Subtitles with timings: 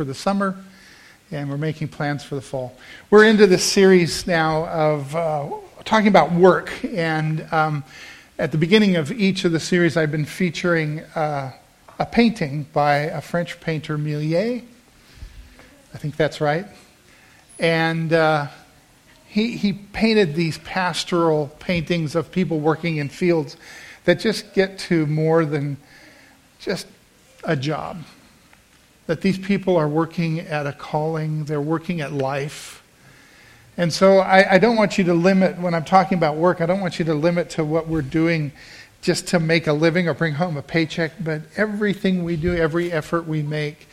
[0.00, 0.56] for the summer,
[1.30, 2.74] and we're making plans for the fall.
[3.10, 5.50] We're into this series now of uh,
[5.84, 7.84] talking about work, and um,
[8.38, 11.52] at the beginning of each of the series, I've been featuring uh,
[11.98, 14.64] a painting by a French painter, Millet.
[15.92, 16.64] I think that's right.
[17.58, 18.46] And uh,
[19.28, 23.58] he, he painted these pastoral paintings of people working in fields
[24.06, 25.76] that just get to more than
[26.58, 26.86] just
[27.44, 28.02] a job.
[29.10, 32.80] That these people are working at a calling, they're working at life.
[33.76, 36.66] And so I, I don't want you to limit, when I'm talking about work, I
[36.66, 38.52] don't want you to limit to what we're doing
[39.02, 42.92] just to make a living or bring home a paycheck, but everything we do, every
[42.92, 43.88] effort we make,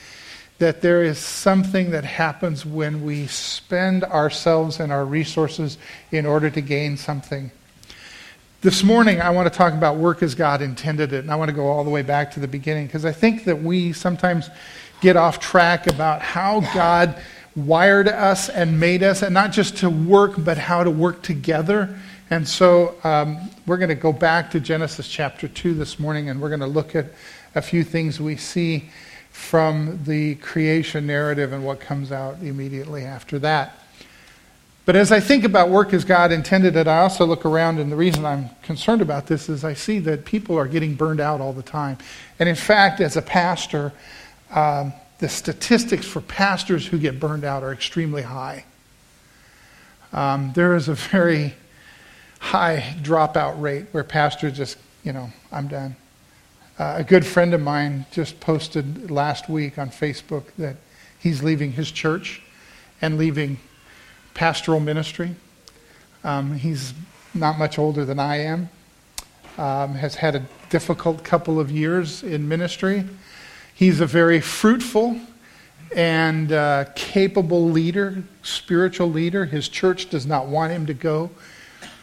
[0.59, 5.79] that there is something that happens when we spend ourselves and our resources
[6.11, 7.49] in order to gain something.
[8.61, 11.49] This morning, I want to talk about work as God intended it, and I want
[11.49, 14.49] to go all the way back to the beginning because I think that we sometimes
[15.01, 17.21] get off track about how God
[17.55, 21.97] wired us and made us, and not just to work, but how to work together.
[22.29, 26.41] And so um, we're going to go back to Genesis chapter 2 this morning, and
[26.41, 27.07] we're going to look at
[27.55, 28.89] a few things we see
[29.31, 33.79] from the creation narrative and what comes out immediately after that.
[34.85, 37.91] But as I think about work as God intended it, I also look around, and
[37.91, 41.41] the reason I'm concerned about this is I see that people are getting burned out
[41.41, 41.97] all the time.
[42.39, 43.91] And in fact, as a pastor,
[44.51, 48.65] um, the statistics for pastors who get burned out are extremely high.
[50.13, 51.53] Um, there is a very
[52.39, 55.95] high dropout rate where pastors just, you know, I'm done.
[56.79, 60.75] Uh, a good friend of mine just posted last week on Facebook that
[61.19, 62.41] he's leaving his church
[63.01, 63.57] and leaving
[64.33, 65.35] pastoral ministry.
[66.23, 66.93] Um, he's
[67.33, 68.69] not much older than I am,
[69.57, 73.03] um, has had a difficult couple of years in ministry.
[73.77, 75.19] He's a very fruitful
[75.95, 79.45] and uh, capable leader, spiritual leader.
[79.45, 81.29] His church does not want him to go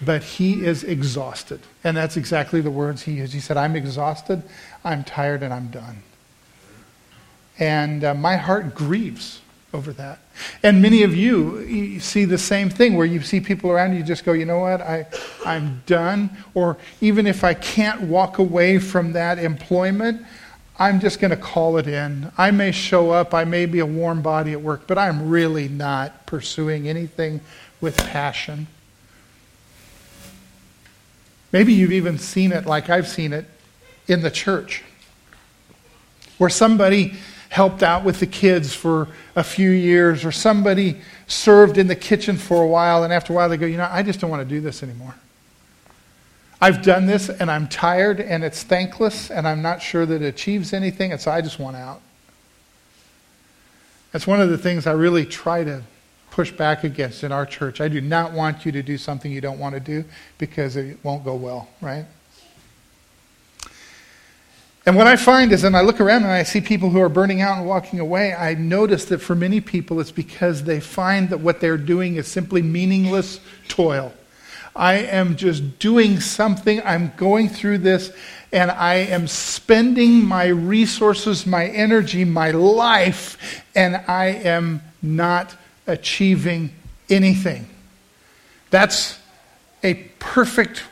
[0.05, 1.61] but he is exhausted.
[1.83, 3.33] And that's exactly the words he used.
[3.33, 4.43] He said, I'm exhausted,
[4.85, 6.03] I'm tired, and I'm done.
[7.59, 9.41] And uh, my heart grieves
[9.73, 10.21] over that.
[10.63, 14.03] And many of you, you, see the same thing where you see people around you,
[14.03, 15.07] just go, you know what, I,
[15.45, 16.31] I'm done.
[16.55, 20.25] Or even if I can't walk away from that employment,
[20.79, 22.33] I'm just going to call it in.
[22.37, 25.69] I may show up, I may be a warm body at work, but I'm really
[25.69, 27.41] not pursuing anything
[27.81, 28.67] with passion.
[31.53, 33.47] Maybe you've even seen it like I've seen it
[34.09, 34.83] in the church,
[36.39, 37.15] where somebody
[37.51, 39.07] helped out with the kids for
[39.37, 43.37] a few years, or somebody served in the kitchen for a while, and after a
[43.37, 45.15] while they go, You know, I just don't want to do this anymore.
[46.61, 50.27] I've done this and I'm tired and it's thankless and I'm not sure that it
[50.27, 52.01] achieves anything, and so I just want out.
[54.13, 55.83] That's one of the things I really try to
[56.31, 57.81] push back against in our church.
[57.81, 60.05] I do not want you to do something you don't want to do
[60.39, 62.07] because it won't go well, right?
[64.87, 67.09] And what I find is, when I look around and I see people who are
[67.09, 71.31] burning out and walking away, I notice that for many people it's because they find
[71.31, 74.13] that what they're doing is simply meaningless toil.
[74.77, 78.13] I am just doing something, I'm going through this,
[78.53, 85.55] and I am spending my resources, my energy, my life, and I am not
[85.87, 86.75] achieving
[87.09, 87.69] anything.
[88.71, 89.19] That's
[89.83, 90.83] a perfect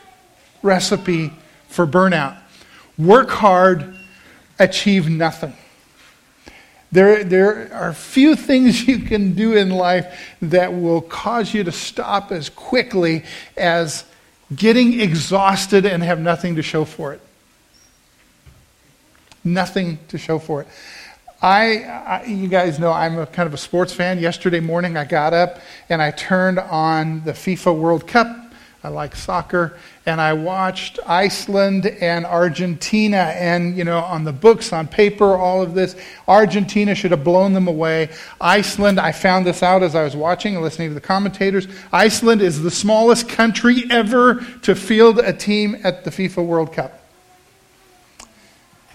[0.61, 1.33] recipe
[1.67, 2.37] for burnout.
[2.97, 3.95] Work hard,
[4.59, 5.53] achieve nothing.
[6.93, 11.71] There, there are few things you can do in life that will cause you to
[11.71, 13.23] stop as quickly
[13.57, 14.05] as
[14.55, 17.21] getting exhausted and have nothing to show for it.
[19.43, 20.67] Nothing to show for it.
[21.41, 24.19] I, I, you guys know I'm a kind of a sports fan.
[24.19, 28.42] Yesterday morning I got up and I turned on the FIFA World Cup.
[28.83, 29.77] I like soccer.
[30.05, 33.17] And I watched Iceland and Argentina.
[33.17, 35.95] And, you know, on the books, on paper, all of this,
[36.27, 38.09] Argentina should have blown them away.
[38.41, 41.67] Iceland, I found this out as I was watching and listening to the commentators.
[41.93, 46.99] Iceland is the smallest country ever to field a team at the FIFA World Cup.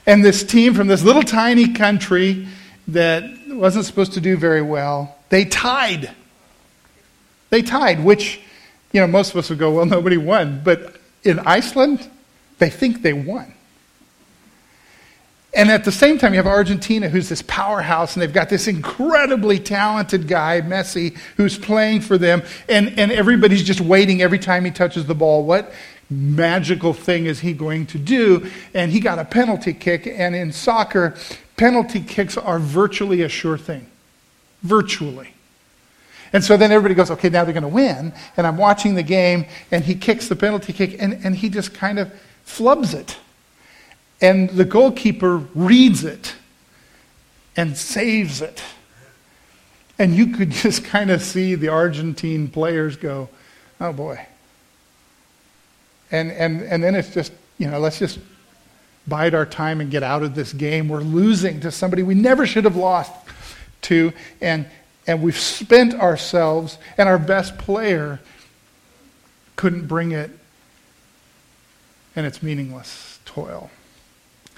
[0.06, 2.48] And this team from this little tiny country
[2.88, 6.10] that wasn't supposed to do very well, they tied.
[7.50, 8.40] They tied, which,
[8.98, 10.60] you know, most of us would go, well, nobody won.
[10.64, 12.10] But in Iceland,
[12.58, 13.54] they think they won.
[15.54, 18.66] And at the same time, you have Argentina, who's this powerhouse, and they've got this
[18.66, 24.64] incredibly talented guy, Messi, who's playing for them, and, and everybody's just waiting every time
[24.64, 25.44] he touches the ball.
[25.44, 25.72] What
[26.10, 28.50] magical thing is he going to do?
[28.74, 30.08] And he got a penalty kick.
[30.08, 31.14] And in soccer,
[31.56, 33.86] penalty kicks are virtually a sure thing.
[34.62, 35.34] virtually.
[36.32, 38.12] And so then everybody goes, okay, now they're going to win.
[38.36, 41.74] And I'm watching the game, and he kicks the penalty kick, and, and he just
[41.74, 42.12] kind of
[42.46, 43.16] flubs it.
[44.20, 46.34] And the goalkeeper reads it
[47.56, 48.62] and saves it.
[49.98, 53.28] And you could just kind of see the Argentine players go,
[53.80, 54.26] oh boy.
[56.10, 58.18] And, and, and then it's just, you know, let's just
[59.06, 60.88] bide our time and get out of this game.
[60.88, 63.12] We're losing to somebody we never should have lost
[63.82, 64.12] to.
[64.40, 64.66] And,
[65.08, 68.20] and we've spent ourselves, and our best player
[69.56, 70.30] couldn't bring it.
[72.14, 73.70] And it's meaningless toil.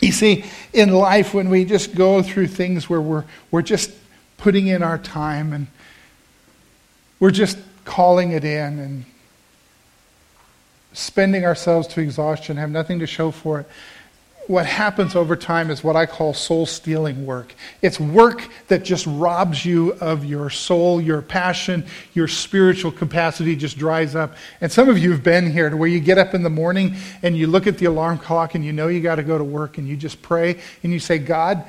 [0.00, 3.92] You see, in life, when we just go through things where we're, we're just
[4.38, 5.66] putting in our time and
[7.20, 9.04] we're just calling it in and
[10.94, 13.68] spending ourselves to exhaustion, have nothing to show for it.
[14.46, 17.54] What happens over time is what I call soul stealing work.
[17.82, 23.78] It's work that just robs you of your soul, your passion, your spiritual capacity just
[23.78, 24.34] dries up.
[24.60, 26.96] And some of you have been here to where you get up in the morning
[27.22, 29.44] and you look at the alarm clock and you know you got to go to
[29.44, 31.64] work and you just pray and you say, God,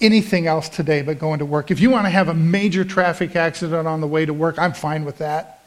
[0.00, 1.70] anything else today but going to work.
[1.70, 4.72] If you want to have a major traffic accident on the way to work, I'm
[4.72, 5.61] fine with that.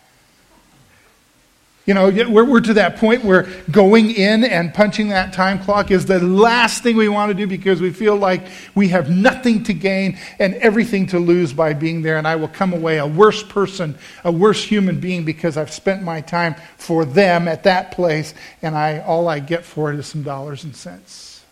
[1.85, 5.91] You know, we're, we're to that point where going in and punching that time clock
[5.91, 8.41] is the last thing we want to do because we feel like
[8.73, 12.17] we have nothing to gain and everything to lose by being there.
[12.17, 16.01] And I will come away a worse person, a worse human being because I've spent
[16.01, 18.33] my time for them at that place
[18.63, 21.43] and I, all I get for it is some dollars and cents.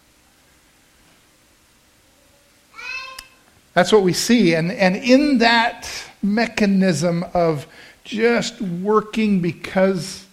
[3.75, 4.55] That's what we see.
[4.55, 5.89] And, and in that
[6.23, 7.67] mechanism of
[8.03, 10.25] just working because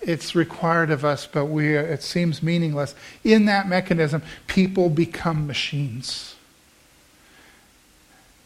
[0.00, 2.94] it's required of us, but we, it seems meaningless.
[3.22, 6.34] In that mechanism, people become machines.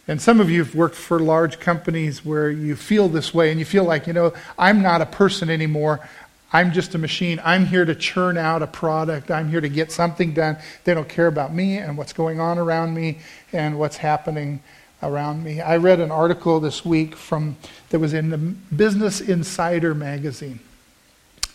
[0.07, 3.59] And some of you have worked for large companies where you feel this way and
[3.59, 6.07] you feel like, you know, I'm not a person anymore.
[6.53, 7.41] I'm just a machine.
[7.43, 9.31] I'm here to churn out a product.
[9.31, 10.59] I'm here to get something done.
[10.85, 13.19] They don't care about me and what's going on around me
[13.53, 14.63] and what's happening
[15.05, 15.61] around me.
[15.61, 17.57] I read an article this week from
[17.91, 20.61] that was in the Business Insider magazine.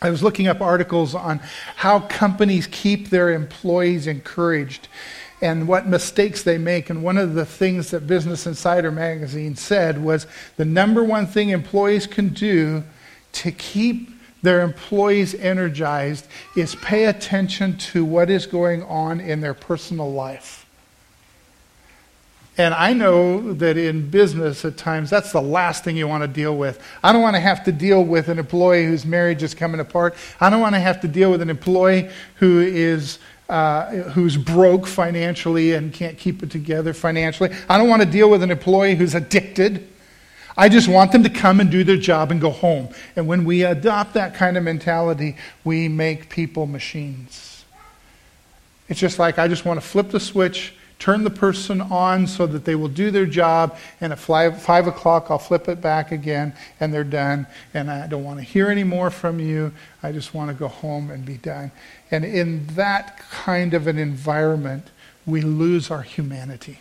[0.01, 1.39] I was looking up articles on
[1.75, 4.87] how companies keep their employees encouraged
[5.41, 6.89] and what mistakes they make.
[6.89, 11.49] And one of the things that Business Insider magazine said was the number one thing
[11.49, 12.83] employees can do
[13.33, 14.09] to keep
[14.41, 20.58] their employees energized is pay attention to what is going on in their personal life.
[22.59, 26.27] And I know that in business at times that's the last thing you want to
[26.27, 26.83] deal with.
[27.01, 30.13] I don't want to have to deal with an employee whose marriage is coming apart.
[30.41, 34.87] I don't want to have to deal with an employee who is uh, who's broke
[34.87, 37.49] financially and can't keep it together financially.
[37.69, 39.87] I don't want to deal with an employee who's addicted.
[40.57, 42.89] I just want them to come and do their job and go home.
[43.15, 47.63] And when we adopt that kind of mentality, we make people machines.
[48.89, 52.45] It's just like I just want to flip the switch turn the person on so
[52.45, 56.11] that they will do their job, and at five, five o'clock I'll flip it back
[56.11, 57.47] again, and they're done.
[57.73, 59.71] And I don't want to hear any more from you.
[60.03, 61.71] I just want to go home and be done.
[62.11, 64.87] And in that kind of an environment,
[65.25, 66.79] we lose our humanity.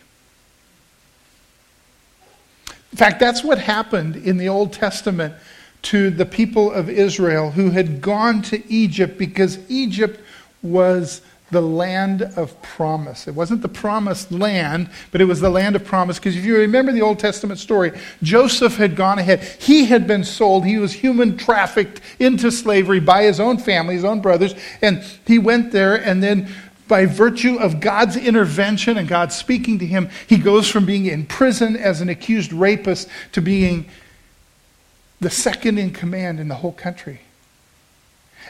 [2.91, 5.35] In fact, that's what happened in the Old Testament
[5.81, 10.19] to the people of Israel who had gone to Egypt because Egypt
[10.61, 11.21] was
[11.51, 13.27] the land of promise.
[13.27, 16.19] It wasn't the promised land, but it was the land of promise.
[16.19, 17.91] Because if you remember the Old Testament story,
[18.21, 19.41] Joseph had gone ahead.
[19.59, 20.65] He had been sold.
[20.65, 24.53] He was human trafficked into slavery by his own family, his own brothers.
[24.81, 26.49] And he went there, and then
[26.87, 31.25] by virtue of God's intervention and God speaking to him, he goes from being in
[31.25, 33.85] prison as an accused rapist to being
[35.21, 37.21] the second in command in the whole country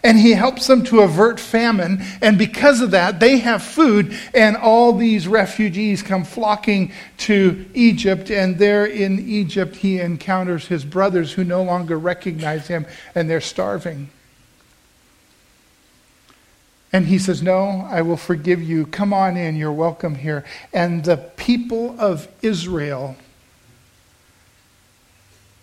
[0.03, 2.01] and he helps them to avert famine.
[2.21, 8.29] And because of that, they have food, and all these refugees come flocking to Egypt.
[8.29, 13.41] And there in Egypt, he encounters his brothers who no longer recognize him, and they're
[13.41, 14.09] starving.
[16.91, 18.85] And he says, No, I will forgive you.
[18.87, 20.43] Come on in, you're welcome here.
[20.73, 23.15] And the people of Israel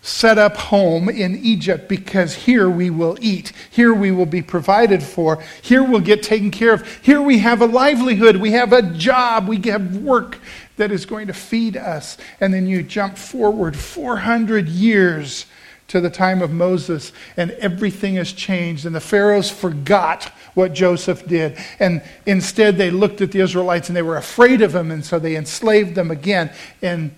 [0.07, 3.51] set up home in Egypt because here we will eat.
[3.69, 5.43] Here we will be provided for.
[5.61, 6.87] Here we'll get taken care of.
[7.01, 8.37] Here we have a livelihood.
[8.37, 9.49] We have a job.
[9.49, 10.39] We have work
[10.77, 12.17] that is going to feed us.
[12.39, 15.45] And then you jump forward 400 years
[15.89, 18.85] to the time of Moses, and everything has changed.
[18.85, 21.57] And the Pharaohs forgot what Joseph did.
[21.79, 25.19] And instead, they looked at the Israelites and they were afraid of him, and so
[25.19, 26.51] they enslaved them again.
[26.81, 27.13] And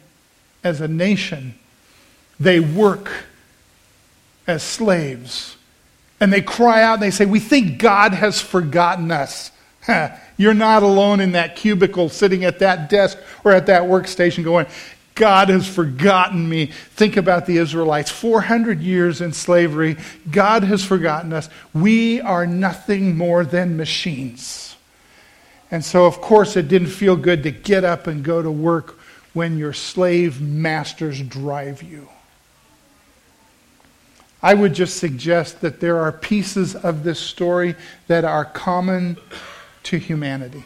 [0.63, 1.59] as a nation,
[2.39, 3.10] they work
[4.48, 5.58] as slaves.
[6.19, 9.51] And they cry out and they say, We think God has forgotten us.
[10.38, 14.67] You're not alone in that cubicle sitting at that desk or at that workstation going,
[15.15, 16.67] God has forgotten me.
[16.67, 19.98] Think about the Israelites 400 years in slavery.
[20.31, 21.50] God has forgotten us.
[21.74, 24.77] We are nothing more than machines.
[25.72, 28.98] And so, of course, it didn't feel good to get up and go to work
[29.34, 32.08] when your slave masters drive you.
[34.41, 37.75] I would just suggest that there are pieces of this story
[38.08, 39.17] that are common
[39.84, 40.63] to humanity.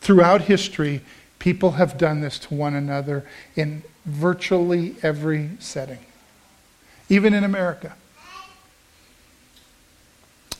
[0.00, 1.02] Throughout history,
[1.38, 5.98] people have done this to one another in virtually every setting,
[7.08, 7.94] even in America.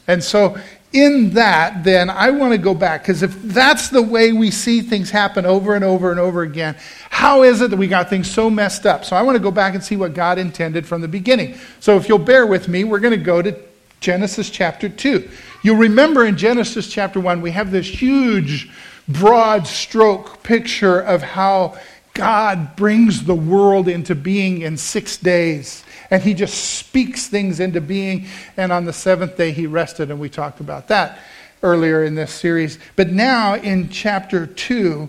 [0.07, 0.59] And so
[0.93, 4.81] in that, then, I want to go back because if that's the way we see
[4.81, 6.77] things happen over and over and over again,
[7.11, 9.05] how is it that we got things so messed up?
[9.05, 11.57] So I want to go back and see what God intended from the beginning.
[11.79, 13.57] So if you'll bear with me, we're going to go to
[14.01, 15.29] Genesis chapter 2.
[15.63, 18.69] You'll remember in Genesis chapter 1, we have this huge,
[19.07, 21.79] broad stroke picture of how
[22.15, 27.81] God brings the world into being in six days and he just speaks things into
[27.81, 28.27] being.
[28.57, 31.19] And on the seventh day, he rested, and we talked about that
[31.63, 32.79] earlier in this series.
[32.97, 35.09] But now in chapter 2,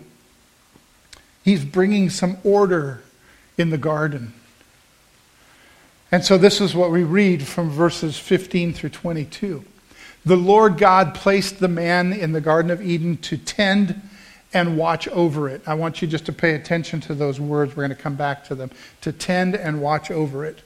[1.43, 3.01] he's bringing some order
[3.57, 4.33] in the garden.
[6.11, 9.63] And so this is what we read from verses 15 through 22.
[10.25, 14.01] The Lord God placed the man in the Garden of Eden to tend
[14.53, 15.61] and watch over it.
[15.65, 17.75] I want you just to pay attention to those words.
[17.75, 18.69] We're going to come back to them.
[19.01, 20.61] To tend and watch over it.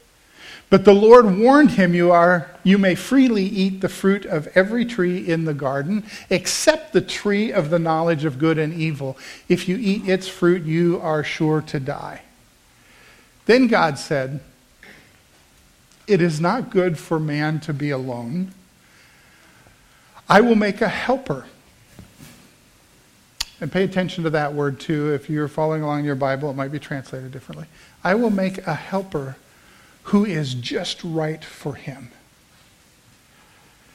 [0.69, 4.83] But the Lord warned him, you, are, you may freely eat the fruit of every
[4.83, 9.17] tree in the garden, except the tree of the knowledge of good and evil.
[9.47, 12.23] If you eat its fruit, you are sure to die.
[13.45, 14.39] Then God said,
[16.07, 18.51] It is not good for man to be alone.
[20.27, 21.45] I will make a helper.
[23.61, 25.13] And pay attention to that word too.
[25.13, 27.67] If you're following along in your Bible, it might be translated differently.
[28.03, 29.37] I will make a helper
[30.05, 32.11] who is just right for him.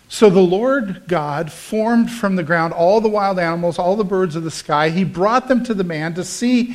[0.09, 4.35] So the Lord God formed from the ground all the wild animals, all the birds
[4.35, 4.91] of the sky.
[4.91, 6.75] He brought them to the man to see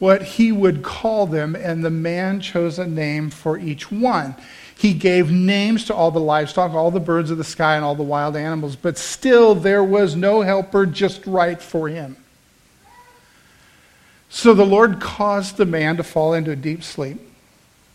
[0.00, 4.34] what he would call them, and the man chose a name for each one.
[4.76, 7.94] He gave names to all the livestock, all the birds of the sky, and all
[7.94, 12.16] the wild animals, but still there was no helper just right for him.
[14.28, 17.20] So the Lord caused the man to fall into a deep sleep.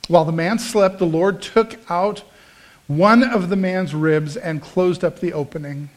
[0.10, 2.24] While the man slept, the Lord took out
[2.88, 5.92] one of the man's ribs and closed up the opening.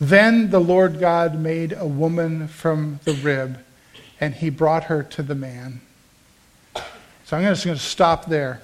[0.00, 3.58] Then the Lord God made a woman from the rib,
[4.18, 5.82] and he brought her to the man.
[7.26, 8.62] So I'm just going to stop there.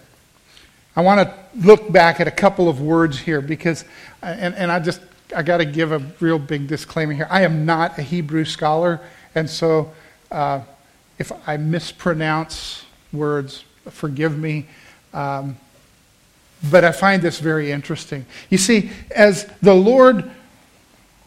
[0.97, 3.85] I want to look back at a couple of words here because,
[4.23, 5.03] and, and I just,
[5.37, 7.29] I got to give a real big disclaimer here.
[7.29, 9.03] I am not a Hebrew scholar,
[9.35, 9.93] and so
[10.31, 10.63] uh,
[11.19, 14.67] if I mispronounce words, forgive me.
[15.13, 15.57] Um,
[16.71, 18.27] but I find this very interesting.
[18.51, 20.31] You see, as the Lord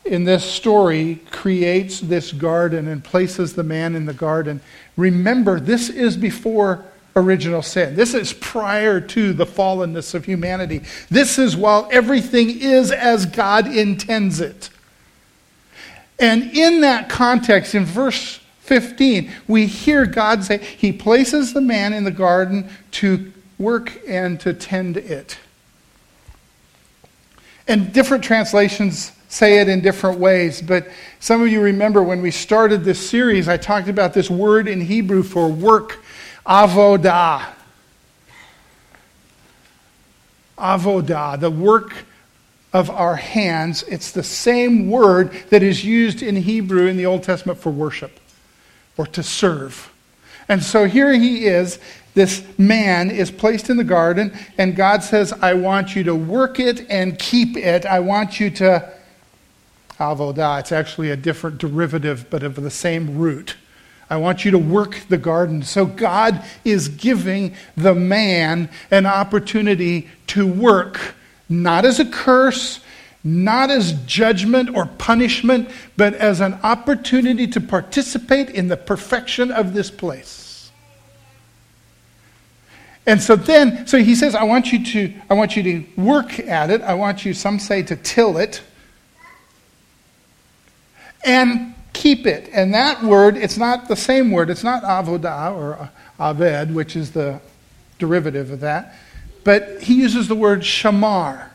[0.05, 4.61] in this story creates this garden and places the man in the garden,
[4.95, 7.95] remember, this is before original sin.
[7.95, 10.81] This is prior to the fallenness of humanity.
[11.09, 14.69] This is while everything is as God intends it.
[16.19, 21.91] And in that context, in verse 15, we hear God say, He places the man
[21.91, 25.37] in the garden to work and to tend it.
[27.67, 30.87] And different translations say it in different ways, but
[31.19, 34.79] some of you remember when we started this series, I talked about this word in
[34.79, 36.01] Hebrew for work,
[36.45, 37.43] avodah.
[40.57, 42.05] Avodah, the work
[42.71, 43.83] of our hands.
[43.83, 48.19] It's the same word that is used in Hebrew in the Old Testament for worship
[48.97, 49.91] or to serve.
[50.49, 51.79] And so here he is.
[52.13, 56.59] This man is placed in the garden, and God says, I want you to work
[56.59, 57.85] it and keep it.
[57.85, 58.91] I want you to.
[59.99, 63.55] Avodah, it's actually a different derivative, but of the same root.
[64.09, 65.63] I want you to work the garden.
[65.63, 71.15] So God is giving the man an opportunity to work,
[71.49, 72.79] not as a curse,
[73.23, 79.73] not as judgment or punishment, but as an opportunity to participate in the perfection of
[79.73, 80.71] this place.
[83.05, 86.39] And so then, so he says, I want you to, I want you to work
[86.39, 86.81] at it.
[86.81, 88.61] I want you, some say, to till it.
[91.25, 92.49] And keep it.
[92.53, 94.49] And that word, it's not the same word.
[94.49, 95.89] It's not avodah or
[96.19, 97.41] aved, which is the
[97.99, 98.95] derivative of that.
[99.43, 101.49] But he uses the word shamar,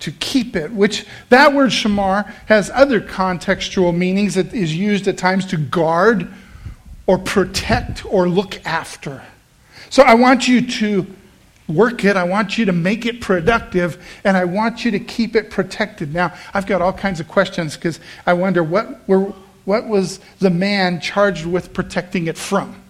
[0.00, 4.36] to keep it, which that word shamar has other contextual meanings.
[4.36, 6.32] It is used at times to guard
[7.06, 9.22] or protect or look after.
[9.90, 11.06] So I want you to
[11.66, 12.16] work it.
[12.16, 16.14] I want you to make it productive, and I want you to keep it protected.
[16.14, 19.32] Now, I've got all kinds of questions because I wonder what, were,
[19.64, 22.82] what was the man charged with protecting it from?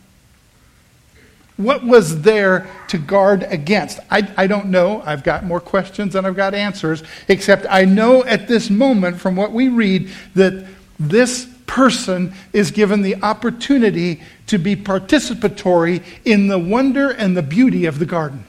[1.59, 3.99] What was there to guard against?
[4.13, 5.03] I, I don't know.
[5.05, 9.35] I've got more questions than I've got answers, except I know at this moment from
[9.35, 10.67] what we read that
[11.01, 17.87] this person is given the opportunity to be participatory in the wonder and the beauty
[17.87, 18.45] of the garden.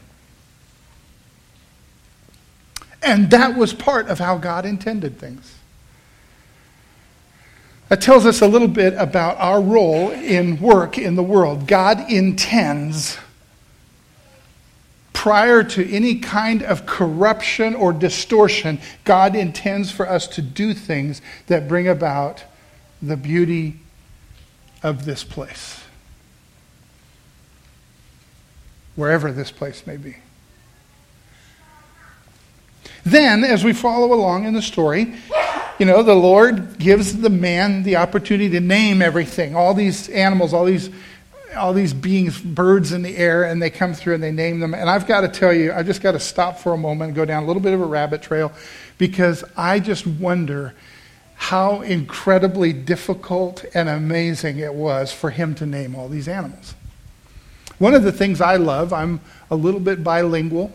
[3.01, 5.59] And that was part of how God intended things.
[7.89, 11.67] That tells us a little bit about our role in work in the world.
[11.67, 13.17] God intends,
[15.12, 21.22] prior to any kind of corruption or distortion, God intends for us to do things
[21.48, 22.43] that bring about
[23.01, 23.79] the beauty
[24.84, 25.84] of this place,
[28.96, 30.17] wherever this place may be.
[33.03, 35.15] Then, as we follow along in the story,
[35.79, 40.53] you know, the Lord gives the man the opportunity to name everything, all these animals,
[40.53, 40.89] all these
[41.57, 44.75] all these beings, birds in the air, and they come through and they name them.
[44.75, 47.15] And I've got to tell you, I just got to stop for a moment and
[47.15, 48.51] go down a little bit of a rabbit trail
[49.00, 50.75] because I just wonder
[51.36, 56.75] how incredibly difficult and amazing it was for him to name all these animals.
[57.79, 60.71] One of the things I love, I'm a little bit bilingual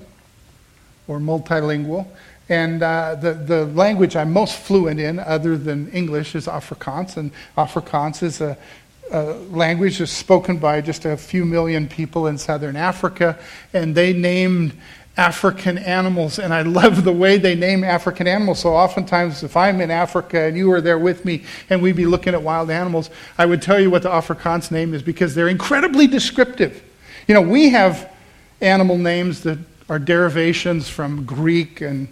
[1.06, 2.06] or multilingual.
[2.48, 7.16] And uh, the, the language I'm most fluent in, other than English, is Afrikaans.
[7.16, 8.56] And Afrikaans is a,
[9.10, 13.38] a language that's spoken by just a few million people in southern Africa.
[13.72, 14.74] And they named
[15.16, 18.58] African animals, and I love the way they name African animals.
[18.58, 22.06] So oftentimes, if I'm in Africa and you were there with me and we'd be
[22.06, 25.48] looking at wild animals, I would tell you what the Afrikaans name is because they're
[25.48, 26.82] incredibly descriptive.
[27.28, 28.12] You know, we have
[28.60, 32.08] animal names that are derivations from Greek and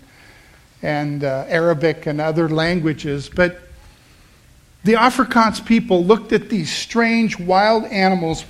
[0.82, 3.30] and uh, Arabic and other languages.
[3.32, 3.60] But
[4.84, 8.44] the Afrikaans people looked at these strange wild animals.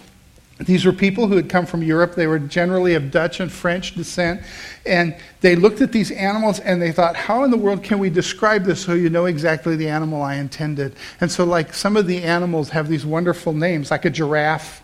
[0.59, 2.14] These were people who had come from Europe.
[2.14, 4.40] They were generally of Dutch and French descent.
[4.87, 8.09] And they looked at these animals and they thought, how in the world can we
[8.09, 10.95] describe this so you know exactly the animal I intended?
[11.21, 14.83] And so, like, some of the animals have these wonderful names, like a giraffe.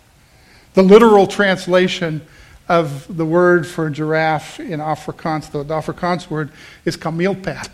[0.74, 2.20] The literal translation
[2.68, 6.50] of the word for giraffe in Afrikaans, the, the Afrikaans word
[6.84, 7.70] is kameelperd.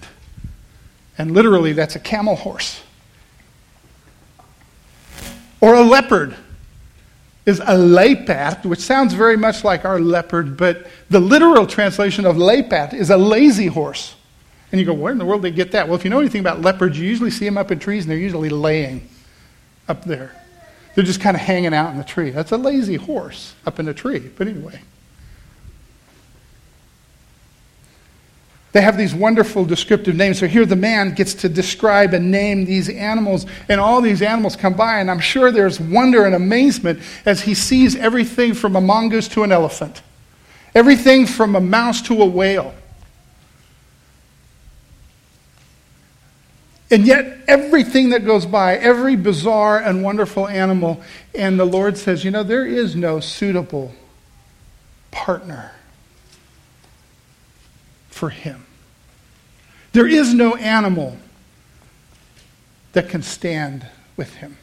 [1.19, 2.83] And literally, that's a camel horse.
[5.61, 6.37] Or a leopard
[7.47, 12.37] is a luipaard, which sounds very much like our leopard, but the literal translation of
[12.37, 14.15] luipaard is a lazy horse.
[14.73, 15.87] And you go, where in the world did they get that?
[15.87, 18.11] Well, if you know anything about leopards, you usually see them up in trees and
[18.11, 19.09] they're usually laying
[19.89, 20.44] up there.
[20.95, 22.31] They're just kind of hanging out in the tree.
[22.31, 24.31] That's a lazy horse up in a tree.
[24.37, 24.81] But anyway.
[28.75, 30.41] They have these wonderful descriptive names.
[30.41, 34.57] So here the man gets to describe and name these animals, and all these animals
[34.57, 38.81] come by, and I'm sure there's wonder and amazement as he sees everything from a
[38.81, 40.03] mongoose to an elephant,
[40.75, 42.75] everything from a mouse to a whale.
[46.95, 51.03] And yet, everything that goes by, every bizarre and wonderful animal,
[51.35, 53.93] and the Lord says, you know, there is no suitable
[55.11, 55.73] partner
[58.11, 58.65] for him.
[59.91, 61.17] There is no animal
[62.93, 63.85] that can stand
[64.17, 64.57] with him.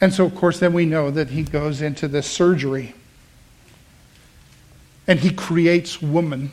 [0.00, 2.96] And so, of course, then we know that he goes into this surgery
[5.06, 6.50] and he creates woman.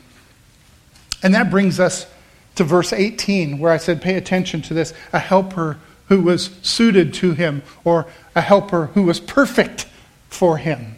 [1.23, 2.05] And that brings us
[2.59, 5.77] to verse 18, where I said, pay attention to this a helper
[6.09, 9.87] who was suited to him, or a helper who was perfect
[10.27, 10.97] for him.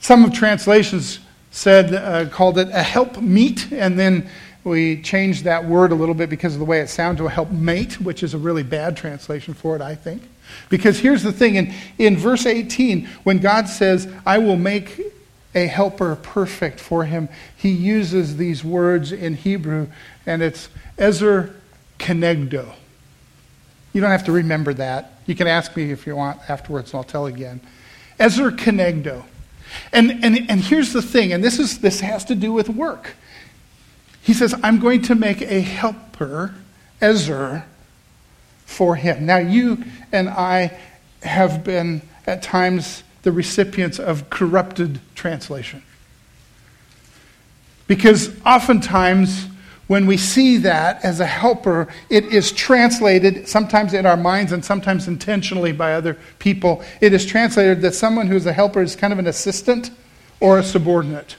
[0.00, 1.20] Some of translations
[1.52, 4.28] said uh, called it a help meet, and then
[4.64, 7.30] we changed that word a little bit because of the way it sounded to a
[7.30, 10.22] help mate, which is a really bad translation for it, I think.
[10.70, 15.00] Because here's the thing in, in verse 18, when God says, I will make
[15.54, 19.88] a helper perfect for him, he uses these words in Hebrew,
[20.26, 21.54] and it's Ezer
[21.98, 22.74] Kenegdo.
[23.92, 25.12] You don't have to remember that.
[25.26, 27.60] You can ask me if you want afterwards, and I'll tell again.
[28.18, 29.24] Ezer Kenegdo.
[29.92, 33.14] And, and, and here's the thing, and this, is, this has to do with work.
[34.22, 36.54] He says, I'm going to make a helper,
[37.00, 37.64] Ezer,
[38.66, 39.24] for him.
[39.24, 39.82] Now, you
[40.12, 40.78] and I
[41.22, 45.82] have been at times the recipients of corrupted translation.
[47.86, 49.46] Because oftentimes,
[49.86, 54.64] when we see that as a helper, it is translated, sometimes in our minds and
[54.64, 59.12] sometimes intentionally by other people, it is translated that someone who's a helper is kind
[59.12, 59.90] of an assistant
[60.40, 61.36] or a subordinate.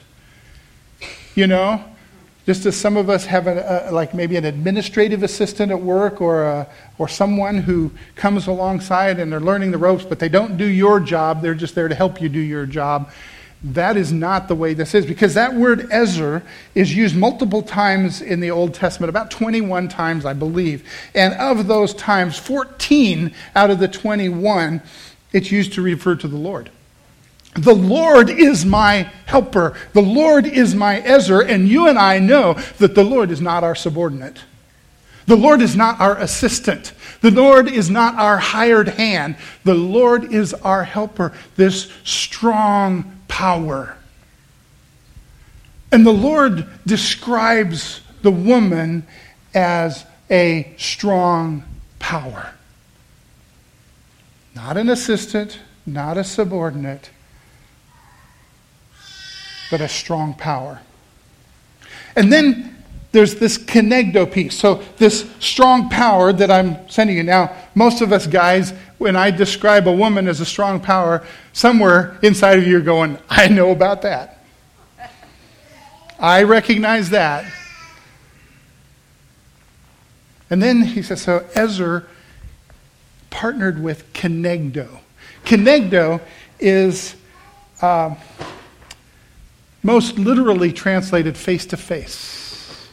[1.36, 1.84] You know?
[2.50, 5.80] Just as some of us have a, a, uh, like maybe an administrative assistant at
[5.80, 6.66] work or, a,
[6.98, 10.98] or someone who comes alongside and they're learning the ropes, but they don't do your
[10.98, 13.08] job, they're just there to help you do your job.
[13.62, 16.42] That is not the way this is because that word Ezer
[16.74, 20.82] is used multiple times in the Old Testament, about 21 times, I believe.
[21.14, 24.82] And of those times, 14 out of the 21,
[25.32, 26.72] it's used to refer to the Lord.
[27.54, 29.76] The Lord is my helper.
[29.92, 33.64] The Lord is my Ezer, and you and I know that the Lord is not
[33.64, 34.40] our subordinate.
[35.26, 36.92] The Lord is not our assistant.
[37.20, 39.36] The Lord is not our hired hand.
[39.64, 43.96] The Lord is our helper, this strong power.
[45.92, 49.06] And the Lord describes the woman
[49.54, 51.64] as a strong
[51.98, 52.54] power.
[54.54, 57.10] Not an assistant, not a subordinate,
[59.70, 60.80] but a strong power.
[62.16, 62.76] And then
[63.12, 64.56] there's this kenegdo piece.
[64.56, 67.22] So, this strong power that I'm sending you.
[67.22, 72.18] Now, most of us guys, when I describe a woman as a strong power, somewhere
[72.22, 74.44] inside of you are going, I know about that.
[76.18, 77.50] I recognize that.
[80.50, 82.08] And then he says, so Ezer
[83.30, 84.98] partnered with kenegdo.
[85.44, 86.20] Kenegdo
[86.58, 87.14] is.
[87.80, 88.14] Uh,
[89.82, 92.88] most literally translated face to face.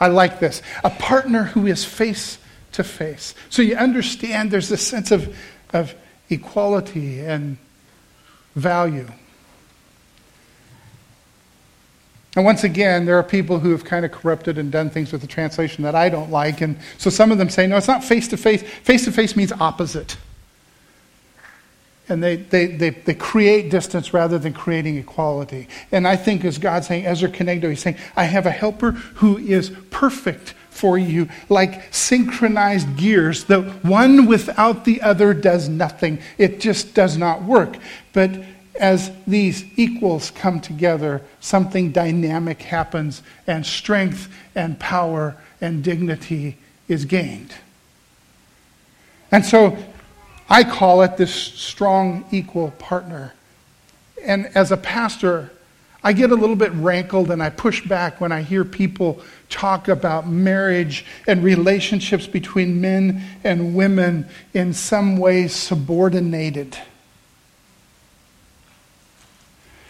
[0.00, 0.62] I like this.
[0.84, 2.38] A partner who is face
[2.72, 3.34] to face.
[3.48, 5.34] So you understand there's this sense of,
[5.72, 5.94] of
[6.28, 7.56] equality and
[8.54, 9.08] value.
[12.34, 15.22] And once again, there are people who have kind of corrupted and done things with
[15.22, 16.60] the translation that I don't like.
[16.60, 18.62] And so some of them say, no, it's not face to face.
[18.62, 20.18] Face to face means opposite
[22.08, 25.68] and they, they, they, they, create distance rather than creating equality.
[25.90, 29.38] And I think as God saying, Ezer Kenegdo, he's saying, I have a helper who
[29.38, 33.44] is perfect for you, like synchronized gears.
[33.44, 36.20] The one without the other does nothing.
[36.38, 37.76] It just does not work.
[38.12, 38.30] But
[38.78, 47.04] as these equals come together, something dynamic happens, and strength and power and dignity is
[47.04, 47.54] gained.
[49.32, 49.76] And so
[50.48, 53.34] I call it this strong, equal partner.
[54.22, 55.50] And as a pastor,
[56.04, 59.88] I get a little bit rankled and I push back when I hear people talk
[59.88, 66.78] about marriage and relationships between men and women in some way subordinated.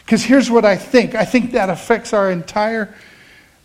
[0.04, 2.94] Because here's what I think I think that affects our entire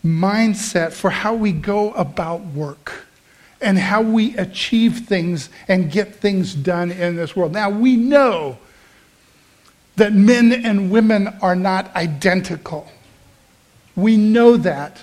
[0.04, 3.06] mindset for how we go about work
[3.62, 7.54] and how we achieve things and get things done in this world.
[7.54, 8.58] Now, we know
[9.96, 12.92] that men and women are not identical.
[13.96, 15.02] We know that.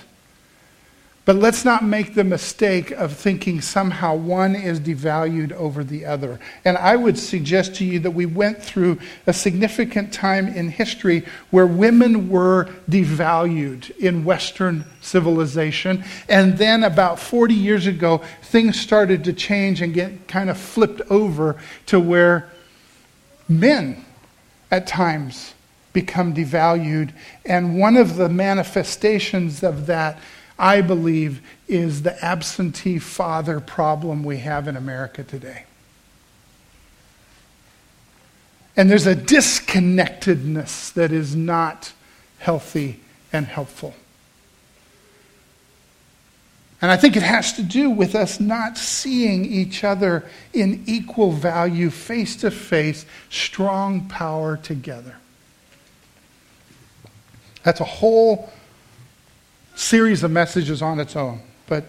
[1.25, 6.39] But let's not make the mistake of thinking somehow one is devalued over the other.
[6.65, 11.25] And I would suggest to you that we went through a significant time in history
[11.51, 16.03] where women were devalued in Western civilization.
[16.27, 21.01] And then about 40 years ago, things started to change and get kind of flipped
[21.11, 22.49] over to where
[23.47, 24.03] men
[24.71, 25.53] at times
[25.93, 27.11] become devalued.
[27.45, 30.19] And one of the manifestations of that
[30.59, 35.63] I believe, is the absentee father problem we have in America today.
[38.75, 41.93] And there's a disconnectedness that is not
[42.39, 42.99] healthy
[43.31, 43.93] and helpful.
[46.81, 51.31] And I think it has to do with us not seeing each other in equal
[51.31, 55.15] value, face to face, strong power together.
[57.63, 58.49] That's a whole
[59.79, 61.39] series of messages on its own.
[61.67, 61.85] But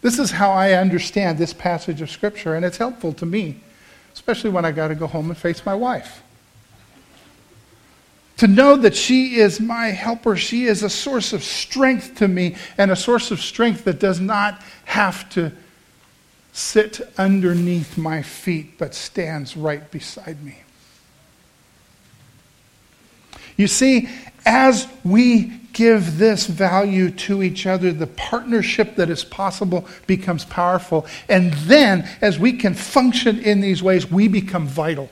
[0.00, 3.60] this is how I understand this passage of Scripture, and it's helpful to me,
[4.14, 6.22] especially when I got to go home and face my wife.
[8.38, 12.56] To know that she is my helper, she is a source of strength to me,
[12.78, 15.50] and a source of strength that does not have to
[16.52, 20.58] sit underneath my feet, but stands right beside me.
[23.56, 24.08] You see,
[24.46, 31.04] as we give this value to each other, the partnership that is possible becomes powerful.
[31.28, 35.10] And then, as we can function in these ways, we become vital.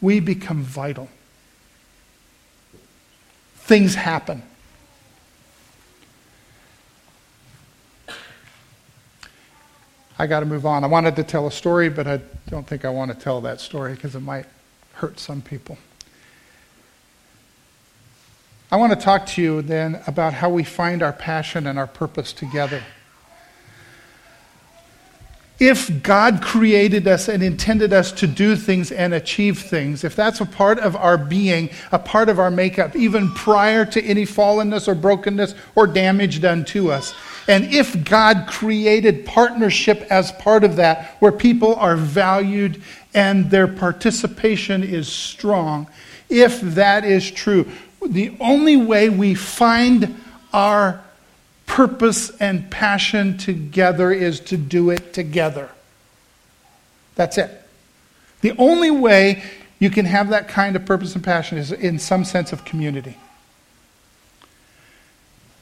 [0.00, 1.08] We become vital.
[3.56, 4.42] Things happen.
[10.18, 10.84] I got to move on.
[10.84, 13.60] I wanted to tell a story, but I don't think I want to tell that
[13.60, 14.46] story because it might
[14.92, 15.78] hurt some people.
[18.72, 21.86] I want to talk to you then about how we find our passion and our
[21.86, 22.82] purpose together.
[25.60, 30.40] If God created us and intended us to do things and achieve things, if that's
[30.40, 34.88] a part of our being, a part of our makeup, even prior to any fallenness
[34.88, 37.14] or brokenness or damage done to us,
[37.48, 42.82] and if God created partnership as part of that, where people are valued
[43.12, 45.88] and their participation is strong,
[46.30, 47.70] if that is true,
[48.08, 50.20] the only way we find
[50.52, 51.02] our
[51.66, 55.70] purpose and passion together is to do it together.
[57.14, 57.50] That's it.
[58.40, 59.42] The only way
[59.78, 63.16] you can have that kind of purpose and passion is in some sense of community.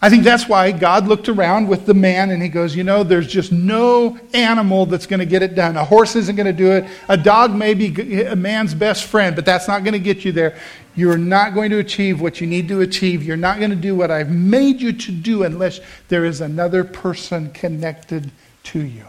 [0.02, 3.02] I think that's why God looked around with the man and he goes, You know,
[3.02, 5.76] there's just no animal that's going to get it done.
[5.76, 6.86] A horse isn't going to do it.
[7.08, 10.32] A dog may be a man's best friend, but that's not going to get you
[10.32, 10.56] there.
[10.96, 13.22] You're not going to achieve what you need to achieve.
[13.22, 16.82] You're not going to do what I've made you to do unless there is another
[16.82, 18.30] person connected
[18.64, 19.04] to you.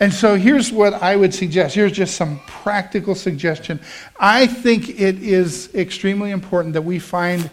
[0.00, 1.74] And so here's what I would suggest.
[1.74, 3.78] Here's just some practical suggestion.
[4.18, 7.50] I think it is extremely important that we find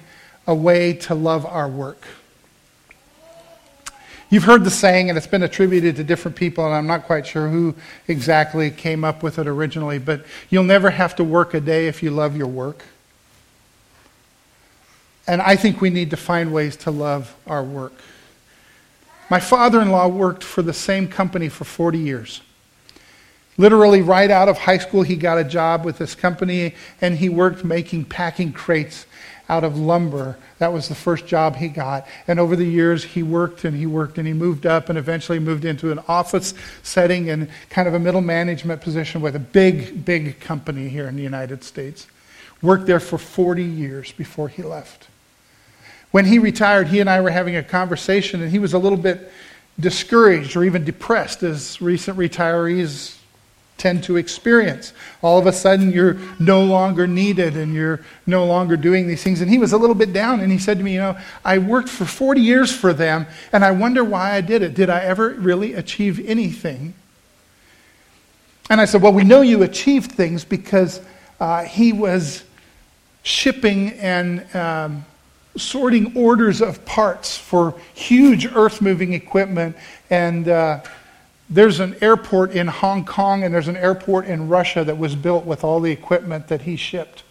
[0.47, 2.07] a way to love our work.
[4.29, 7.25] You've heard the saying, and it's been attributed to different people, and I'm not quite
[7.25, 7.75] sure who
[8.07, 12.03] exactly came up with it originally, but you'll never have to work a day if
[12.03, 12.83] you love your work.
[15.27, 17.93] And I think we need to find ways to love our work.
[19.29, 22.41] My father in law worked for the same company for 40 years.
[23.57, 27.27] Literally, right out of high school, he got a job with this company and he
[27.27, 29.05] worked making packing crates
[29.49, 30.37] out of lumber.
[30.59, 32.07] That was the first job he got.
[32.27, 35.39] And over the years, he worked and he worked and he moved up and eventually
[35.39, 40.03] moved into an office setting and kind of a middle management position with a big,
[40.03, 42.07] big company here in the United States.
[42.61, 45.07] Worked there for 40 years before he left.
[46.11, 48.97] When he retired, he and I were having a conversation and he was a little
[48.97, 49.31] bit
[49.79, 53.16] discouraged or even depressed as recent retirees
[53.77, 54.93] tend to experience.
[55.21, 59.41] All of a sudden, you're no longer needed and you're no longer doing these things.
[59.41, 61.59] And he was a little bit down and he said to me, You know, I
[61.59, 64.73] worked for 40 years for them and I wonder why I did it.
[64.73, 66.93] Did I ever really achieve anything?
[68.69, 71.01] And I said, Well, we know you achieved things because
[71.39, 72.43] uh, he was
[73.23, 75.05] shipping and um,
[75.57, 79.75] sorting orders of parts for huge earth moving equipment
[80.09, 80.81] and uh,
[81.49, 85.45] there's an airport in Hong Kong and there's an airport in Russia that was built
[85.45, 87.23] with all the equipment that he shipped.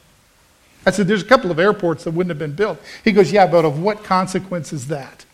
[0.87, 2.81] I said, There's a couple of airports that wouldn't have been built.
[3.05, 5.27] He goes, Yeah, but of what consequence is that?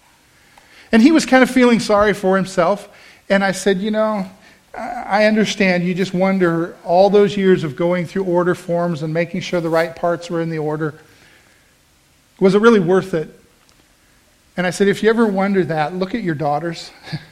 [0.90, 2.88] And he was kind of feeling sorry for himself.
[3.28, 4.28] And I said, You know,
[4.74, 9.42] I understand you just wonder all those years of going through order forms and making
[9.42, 10.98] sure the right parts were in the order.
[12.40, 13.38] Was it really worth it?
[14.56, 16.90] And I said, If you ever wonder that, look at your daughters.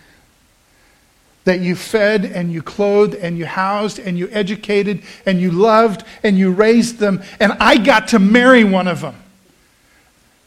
[1.45, 6.05] that you fed and you clothed and you housed and you educated and you loved
[6.23, 9.17] and you raised them, and I got to marry one of them.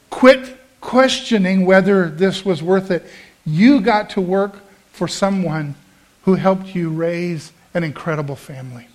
[0.10, 3.06] Quit questioning whether this was worth it.
[3.46, 4.60] You got to work
[4.92, 5.76] for someone
[6.24, 8.88] who helped you raise an incredible family.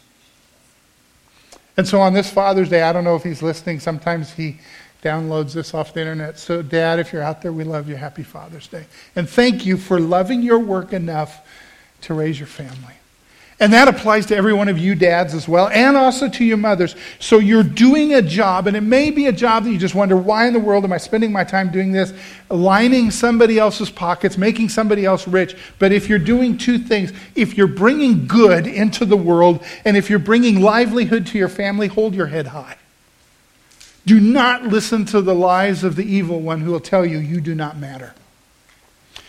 [1.76, 3.80] And so on this Father's Day, I don't know if he's listening.
[3.80, 4.58] Sometimes he
[5.02, 6.38] downloads this off the internet.
[6.38, 7.96] So, Dad, if you're out there, we love you.
[7.96, 8.86] Happy Father's Day.
[9.14, 11.46] And thank you for loving your work enough
[12.02, 12.94] to raise your family.
[13.60, 16.56] And that applies to every one of you dads as well, and also to your
[16.56, 16.94] mothers.
[17.18, 20.16] So you're doing a job, and it may be a job that you just wonder,
[20.16, 22.12] why in the world am I spending my time doing this?
[22.50, 25.56] Lining somebody else's pockets, making somebody else rich.
[25.80, 30.08] But if you're doing two things, if you're bringing good into the world, and if
[30.08, 32.76] you're bringing livelihood to your family, hold your head high.
[34.06, 37.40] Do not listen to the lies of the evil one who will tell you you
[37.40, 38.14] do not matter.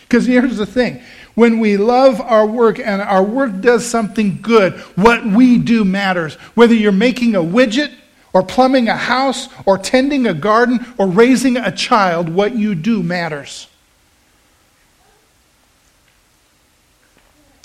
[0.02, 1.02] Because here's the thing
[1.40, 6.34] when we love our work and our work does something good, what we do matters.
[6.54, 7.90] Whether you're making a widget
[8.34, 13.02] or plumbing a house or tending a garden or raising a child, what you do
[13.02, 13.68] matters.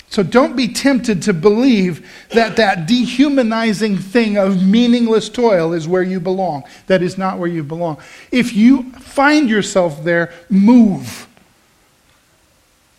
[0.08, 6.02] So don't be tempted to believe that that dehumanizing thing of meaningless toil is where
[6.02, 6.64] you belong.
[6.86, 7.98] That is not where you belong.
[8.32, 11.25] If you find yourself there, move.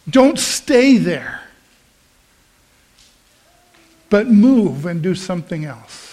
[0.09, 1.41] Don't stay there,
[4.09, 6.07] but move and do something else.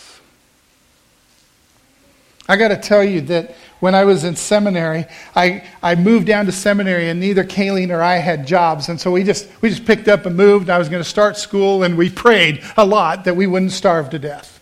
[2.48, 6.46] I got to tell you that when I was in seminary, I, I moved down
[6.46, 8.88] to seminary and neither Kayleen or I had jobs.
[8.88, 10.68] And so we just, we just picked up and moved.
[10.68, 14.10] I was going to start school and we prayed a lot that we wouldn't starve
[14.10, 14.60] to death.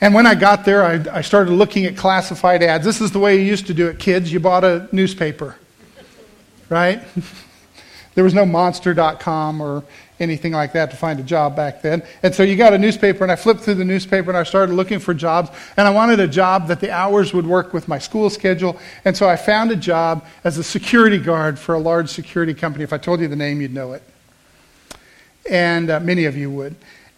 [0.00, 2.84] And when I got there, I, I started looking at classified ads.
[2.84, 4.32] This is the way you used to do it, kids.
[4.32, 5.56] You bought a newspaper,
[6.68, 7.02] right?
[8.18, 9.84] there was no monster.com or
[10.18, 12.02] anything like that to find a job back then.
[12.24, 14.72] And so you got a newspaper, and I flipped through the newspaper and I started
[14.72, 15.50] looking for jobs.
[15.76, 18.76] And I wanted a job that the hours would work with my school schedule.
[19.04, 22.82] And so I found a job as a security guard for a large security company.
[22.82, 24.02] If I told you the name, you'd know it.
[25.48, 26.74] And uh, many of you would.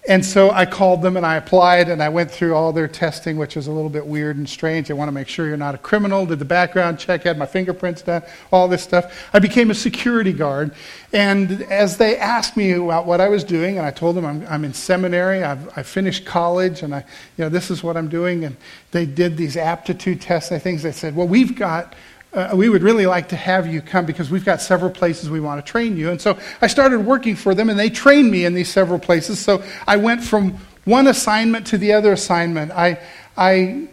[0.09, 3.37] And so I called them and I applied and I went through all their testing,
[3.37, 4.89] which was a little bit weird and strange.
[4.89, 7.45] They want to make sure you're not a criminal, did the background check, had my
[7.45, 9.29] fingerprints done, all this stuff.
[9.35, 10.75] I became a security guard.
[11.13, 14.47] And as they asked me about what I was doing, and I told them I'm,
[14.49, 17.05] I'm in seminary, I've, I finished college, and I,
[17.37, 18.45] you know, this is what I'm doing.
[18.45, 18.57] And
[18.93, 20.83] they did these aptitude tests and things.
[20.83, 21.95] They said, well, we've got
[22.33, 25.41] uh, we would really like to have you come because we've got several places we
[25.41, 26.11] want to train you.
[26.11, 29.39] And so I started working for them, and they trained me in these several places.
[29.39, 32.71] So I went from one assignment to the other assignment.
[32.73, 33.01] I,
[33.37, 33.89] I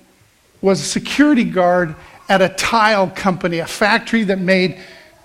[0.61, 1.95] was a security guard
[2.29, 4.79] at a tile company, a factory that made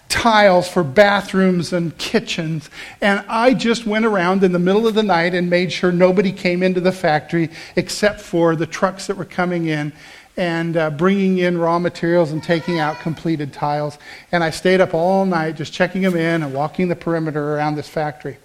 [0.08, 2.68] tiles for bathrooms and kitchens.
[3.00, 6.32] And I just went around in the middle of the night and made sure nobody
[6.32, 9.92] came into the factory except for the trucks that were coming in
[10.36, 13.98] and uh, bringing in raw materials and taking out completed tiles.
[14.30, 17.76] And I stayed up all night just checking them in and walking the perimeter around
[17.76, 18.38] this factory.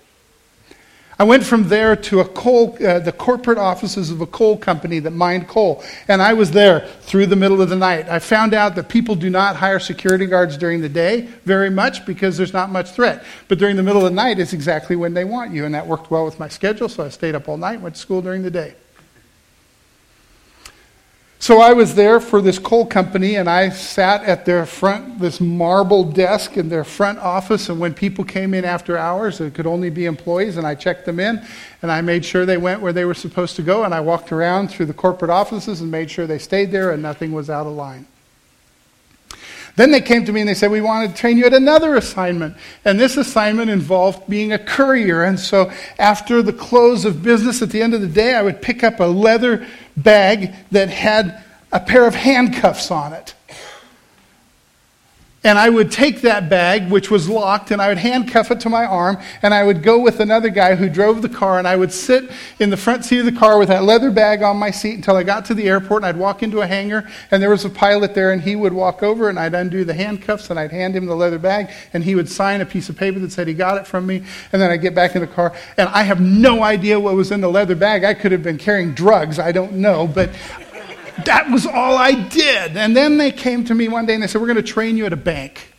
[1.19, 5.11] I went from there to coal, uh, the corporate offices of a coal company that
[5.11, 8.07] mined coal, and I was there through the middle of the night.
[8.07, 12.05] I found out that people do not hire security guards during the day very much
[12.05, 13.23] because there's not much threat.
[13.47, 15.87] But during the middle of the night is exactly when they want you, and that
[15.87, 18.43] worked well with my schedule, so I stayed up all night, went to school during
[18.43, 18.75] the day.
[21.39, 25.39] So I was there for this coal company, and I sat at their front, this
[25.39, 27.69] marble desk in their front office.
[27.69, 31.05] And when people came in after hours, it could only be employees, and I checked
[31.05, 31.45] them in,
[31.83, 33.83] and I made sure they went where they were supposed to go.
[33.83, 37.03] And I walked around through the corporate offices and made sure they stayed there and
[37.03, 38.07] nothing was out of line.
[39.77, 41.95] Then they came to me and they said, We want to train you at another
[41.95, 42.57] assignment.
[42.83, 45.23] And this assignment involved being a courier.
[45.23, 48.61] And so after the close of business at the end of the day, I would
[48.61, 53.35] pick up a leather bag that had a pair of handcuffs on it.
[55.47, 58.69] And I would take that bag, which was locked, and I would handcuff it to
[58.69, 61.77] my arm, and I would go with another guy who drove the car, and I
[61.77, 62.29] would sit
[62.59, 65.15] in the front seat of the car with that leather bag on my seat until
[65.15, 67.69] I got to the airport, and I'd walk into a hangar, and there was a
[67.69, 70.97] pilot there, and he would walk over, and I'd undo the handcuffs, and I'd hand
[70.97, 73.53] him the leather bag, and he would sign a piece of paper that said he
[73.53, 76.19] got it from me, and then I'd get back in the car, and I have
[76.19, 78.03] no idea what was in the leather bag.
[78.03, 80.29] I could have been carrying drugs, I don't know, but
[81.25, 82.77] that was all I did.
[82.77, 84.97] And then they came to me one day and they said, We're going to train
[84.97, 85.73] you at a bank.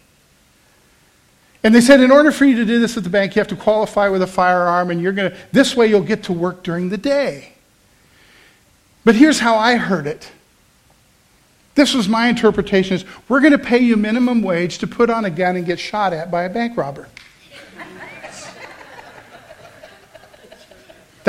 [1.64, 3.48] And they said, in order for you to do this at the bank, you have
[3.48, 6.62] to qualify with a firearm, and you're going to, this way you'll get to work
[6.62, 7.52] during the day.
[9.04, 10.30] But here's how I heard it.
[11.74, 15.24] This was my interpretation is we're going to pay you minimum wage to put on
[15.24, 17.08] a gun and get shot at by a bank robber.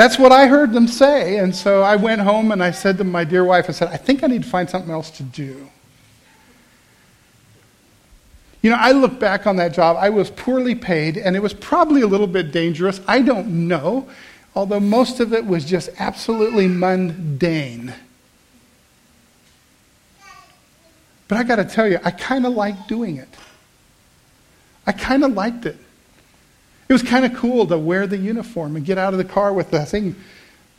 [0.00, 1.36] That's what I heard them say.
[1.36, 3.98] And so I went home and I said to my dear wife, I said, I
[3.98, 5.68] think I need to find something else to do.
[8.62, 9.98] You know, I look back on that job.
[10.00, 13.02] I was poorly paid, and it was probably a little bit dangerous.
[13.06, 14.08] I don't know,
[14.54, 17.92] although most of it was just absolutely mundane.
[21.28, 23.28] But I got to tell you, I kind of liked doing it.
[24.86, 25.76] I kind of liked it.
[26.90, 29.52] It was kind of cool to wear the uniform and get out of the car
[29.52, 30.16] with the thing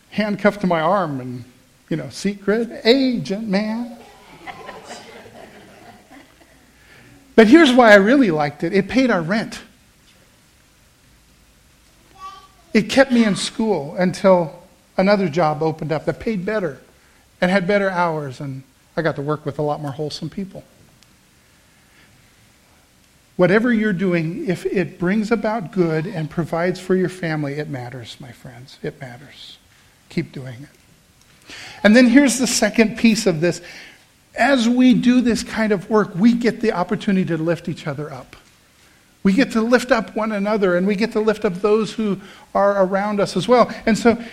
[0.10, 1.46] handcuffed to my arm and,
[1.90, 3.98] you know, secret agent man.
[7.34, 9.62] But here's why I really liked it it paid our rent.
[12.74, 14.64] It kept me in school until
[14.98, 16.82] another job opened up that paid better
[17.40, 18.64] and had better hours, and
[18.98, 20.66] I got to work with a lot more wholesome people.
[23.42, 28.18] Whatever you're doing, if it brings about good and provides for your family, it matters,
[28.20, 28.78] my friends.
[28.84, 29.58] It matters.
[30.10, 31.56] Keep doing it.
[31.82, 33.60] And then here's the second piece of this.
[34.38, 38.14] As we do this kind of work, we get the opportunity to lift each other
[38.14, 38.36] up.
[39.24, 42.22] We get to lift up one another and we get to lift up those who
[42.54, 43.74] are around us as well.
[43.88, 44.24] And so,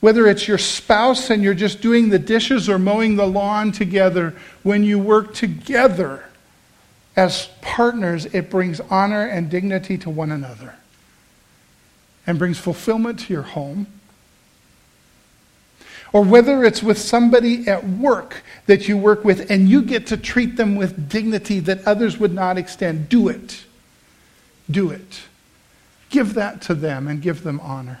[0.00, 4.34] whether it's your spouse and you're just doing the dishes or mowing the lawn together,
[4.62, 6.25] when you work together
[7.16, 10.74] as partners, it brings honor and dignity to one another
[12.26, 13.86] and brings fulfillment to your home.
[16.12, 20.16] Or whether it's with somebody at work that you work with and you get to
[20.16, 23.64] treat them with dignity that others would not extend, do it.
[24.70, 25.22] Do it.
[26.10, 28.00] Give that to them and give them honor.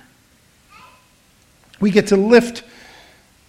[1.80, 2.62] We get to lift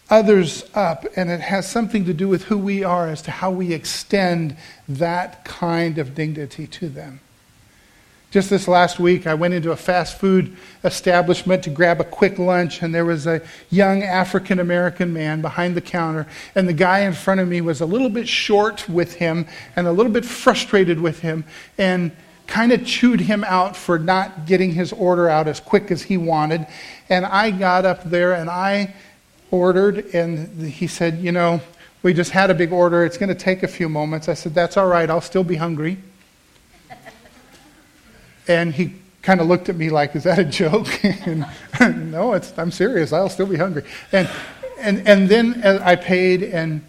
[0.09, 3.51] others up, and it has something to do with who we are as to how
[3.51, 4.55] we extend
[4.87, 7.19] that kind of dignity to them.
[8.29, 12.37] Just this last week, I went into a fast food establishment to grab a quick
[12.37, 16.99] lunch, and there was a young African American man behind the counter, and the guy
[16.99, 20.25] in front of me was a little bit short with him and a little bit
[20.25, 21.45] frustrated with him,
[21.77, 22.11] and
[22.47, 26.17] kind of chewed him out for not getting his order out as quick as he
[26.17, 26.65] wanted.
[27.09, 28.93] And I got up there and I
[29.51, 31.61] ordered, and he said, You know,
[32.03, 33.05] we just had a big order.
[33.05, 34.29] It's going to take a few moments.
[34.29, 35.09] I said, That's all right.
[35.09, 35.97] I'll still be hungry.
[38.47, 40.87] and he kind of looked at me like, Is that a joke?
[41.03, 41.45] and,
[42.11, 43.13] no, it's, I'm serious.
[43.13, 43.83] I'll still be hungry.
[44.11, 44.29] And,
[44.79, 46.81] and, and then uh, I paid, and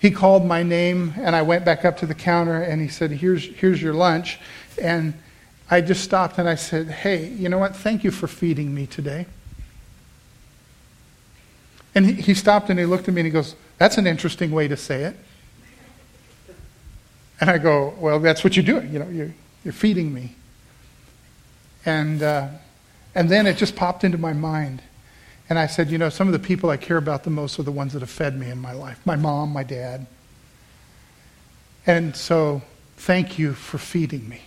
[0.00, 3.10] he called my name, and I went back up to the counter, and he said,
[3.10, 4.38] Here's, here's your lunch.
[4.80, 5.14] And
[5.70, 7.76] I just stopped and I said, Hey, you know what?
[7.76, 9.26] Thank you for feeding me today.
[11.98, 14.52] And he, he stopped and he looked at me and he goes, That's an interesting
[14.52, 15.16] way to say it.
[17.40, 18.92] And I go, Well, that's what you're doing.
[18.92, 19.34] You know, you're,
[19.64, 20.36] you're feeding me.
[21.84, 22.50] And, uh,
[23.16, 24.80] and then it just popped into my mind.
[25.50, 27.64] And I said, You know, some of the people I care about the most are
[27.64, 30.06] the ones that have fed me in my life my mom, my dad.
[31.84, 32.62] And so,
[32.96, 34.42] thank you for feeding me.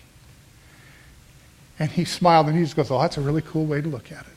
[1.80, 4.10] And he smiled and he just goes, Oh, that's a really cool way to look
[4.10, 4.31] at it.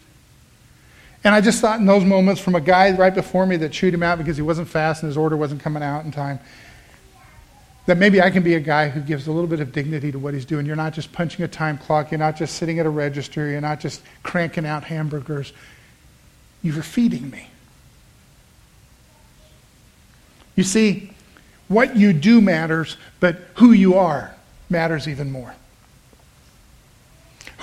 [1.25, 3.95] And I just thought in those moments from a guy right before me that chewed
[3.95, 6.39] him out because he wasn't fast and his order wasn't coming out in time,
[7.87, 10.18] that maybe I can be a guy who gives a little bit of dignity to
[10.18, 10.66] what he's doing.
[10.66, 13.61] You're not just punching a time clock, you're not just sitting at a register, you're
[13.61, 15.53] not just cranking out hamburgers.
[16.62, 17.49] You're feeding me.
[20.57, 21.11] You see,
[21.68, 24.35] what you do matters, but who you are
[24.70, 25.55] matters even more.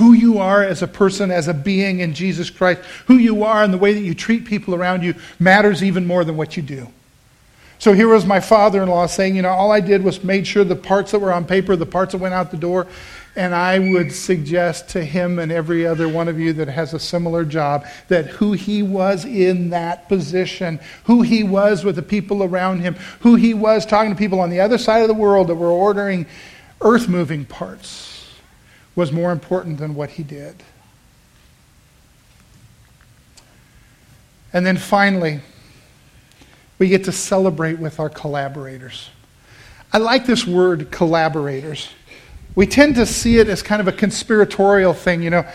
[0.02, 3.62] Who you are as a person, as a being in Jesus Christ, who you are
[3.62, 6.64] and the way that you treat people around you matters even more than what you
[6.64, 6.88] do.
[7.78, 10.48] So here was my father in law saying, you know, all I did was made
[10.48, 12.88] sure the parts that were on paper, the parts that went out the door,
[13.36, 17.00] and I would suggest to him and every other one of you that has a
[17.00, 22.44] similar job that who he was in that position, who he was with the people
[22.44, 25.46] around him, who he was talking to people on the other side of the world
[25.50, 26.26] that were ordering
[26.82, 28.11] earth moving parts
[28.96, 30.64] was more important than what he did.
[34.54, 35.40] And then finally,
[36.78, 39.10] we get to celebrate with our collaborators.
[39.94, 41.90] I like this word, collaborators.
[42.56, 45.46] We tend to see it as kind of a conspiratorial thing, you know.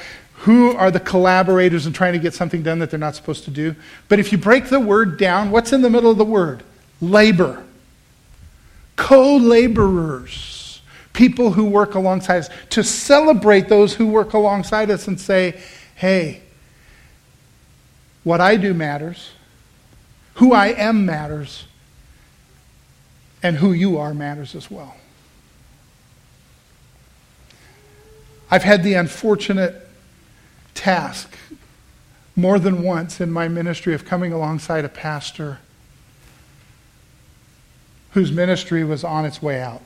[0.41, 3.51] Who are the collaborators in trying to get something done that they're not supposed to
[3.51, 3.75] do?
[4.09, 6.63] But if you break the word down, what's in the middle of the word?
[7.01, 7.65] Labor.
[8.97, 10.56] Co laborers
[11.17, 15.59] people who work alongside us, to celebrate those who work alongside us and say,
[15.95, 16.43] hey,
[18.23, 19.31] what I do matters,
[20.35, 21.65] who I am matters,
[23.43, 24.95] and who you are matters as well.
[28.51, 29.89] I've had the unfortunate
[30.75, 31.35] task
[32.37, 35.61] more than once in my ministry of coming alongside a pastor
[38.11, 39.81] whose ministry was on its way out.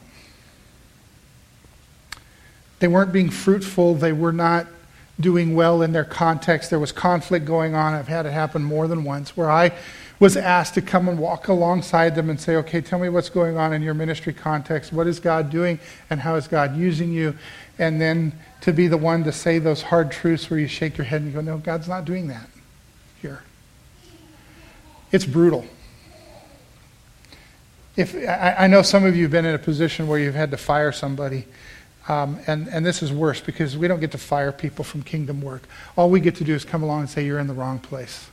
[2.81, 3.95] They weren't being fruitful.
[3.95, 4.67] They were not
[5.21, 6.71] doing well in their context.
[6.71, 7.95] There was conflict going on.
[7.95, 9.73] I've had it happen more than once where I
[10.19, 13.57] was asked to come and walk alongside them and say, okay, tell me what's going
[13.57, 14.93] on in your ministry context.
[14.93, 15.79] What is God doing
[16.11, 17.37] and how is God using you?
[17.79, 21.07] And then to be the one to say those hard truths where you shake your
[21.07, 22.49] head and you go, no, God's not doing that
[23.23, 23.43] here.
[25.13, 25.65] It's brutal.
[27.97, 30.51] If I, I know some of you have been in a position where you've had
[30.51, 31.47] to fire somebody
[32.11, 35.41] um, and, and this is worse because we don't get to fire people from kingdom
[35.41, 35.63] work.
[35.97, 38.29] All we get to do is come along and say, You're in the wrong place.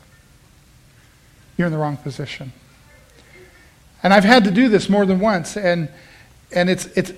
[1.57, 2.53] You're in the wrong position.
[4.01, 5.89] And I've had to do this more than once, and,
[6.51, 7.11] and it's, it's,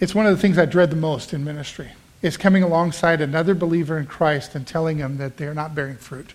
[0.00, 1.92] it's one of the things I dread the most in ministry.
[2.20, 6.34] Is coming alongside another believer in Christ and telling them that they're not bearing fruit.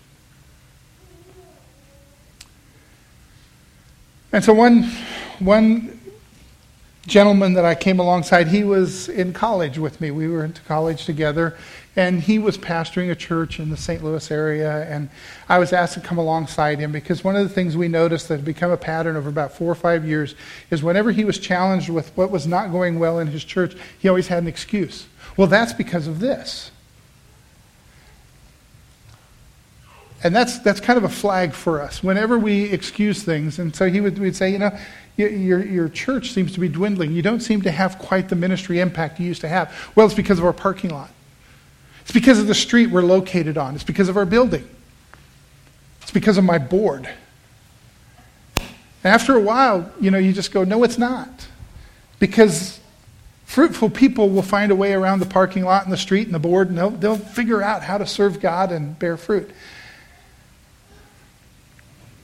[4.32, 4.84] And so one,
[5.38, 5.97] one
[7.08, 10.10] gentleman that I came alongside, he was in college with me.
[10.10, 11.56] We were into college together,
[11.96, 14.04] and he was pastoring a church in the St.
[14.04, 14.84] Louis area.
[14.88, 15.08] And
[15.48, 18.36] I was asked to come alongside him because one of the things we noticed that
[18.36, 20.34] had become a pattern over about four or five years
[20.70, 24.08] is whenever he was challenged with what was not going well in his church, he
[24.08, 25.06] always had an excuse.
[25.36, 26.70] Well, that's because of this.
[30.22, 32.02] And that's, that's kind of a flag for us.
[32.02, 34.76] Whenever we excuse things, and so he would we'd say, you know,
[35.26, 37.12] your, your church seems to be dwindling.
[37.12, 39.74] You don't seem to have quite the ministry impact you used to have.
[39.94, 41.10] Well, it's because of our parking lot.
[42.02, 43.74] It's because of the street we're located on.
[43.74, 44.66] It's because of our building.
[46.02, 47.08] It's because of my board.
[49.04, 51.48] After a while, you know, you just go, no, it's not.
[52.18, 52.80] Because
[53.44, 56.38] fruitful people will find a way around the parking lot and the street and the
[56.38, 59.50] board, and they'll, they'll figure out how to serve God and bear fruit.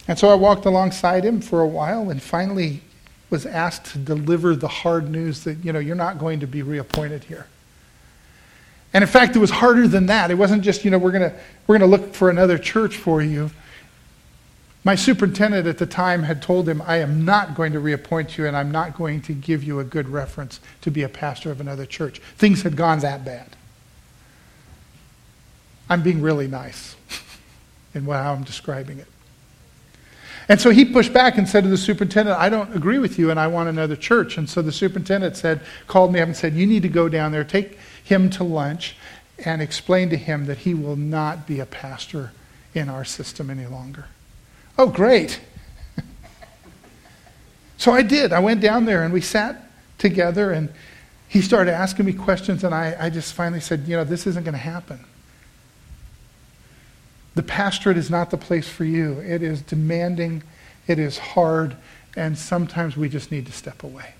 [0.06, 2.82] And so I walked alongside him for a while and finally
[3.34, 6.62] was asked to deliver the hard news that, you know, you're not going to be
[6.62, 7.48] reappointed here.
[8.92, 10.30] And in fact, it was harder than that.
[10.30, 12.96] It wasn't just, you know, we're going to we're going to look for another church
[12.96, 13.50] for you.
[14.84, 18.46] My superintendent at the time had told him, I am not going to reappoint you
[18.46, 21.60] and I'm not going to give you a good reference to be a pastor of
[21.60, 22.20] another church.
[22.36, 23.56] Things had gone that bad.
[25.90, 26.94] I'm being really nice
[27.94, 29.08] in how I'm describing it.
[30.48, 33.30] And so he pushed back and said to the superintendent, I don't agree with you
[33.30, 34.36] and I want another church.
[34.36, 37.32] And so the superintendent said, called me up and said, You need to go down
[37.32, 38.96] there, take him to lunch,
[39.44, 42.32] and explain to him that he will not be a pastor
[42.74, 44.06] in our system any longer.
[44.76, 45.40] Oh, great.
[47.78, 48.32] so I did.
[48.32, 50.68] I went down there and we sat together and
[51.28, 54.44] he started asking me questions and I, I just finally said, you know, this isn't
[54.44, 55.04] going to happen.
[57.34, 59.18] The pastorate is not the place for you.
[59.20, 60.42] It is demanding,
[60.86, 61.76] it is hard,
[62.16, 64.14] and sometimes we just need to step away.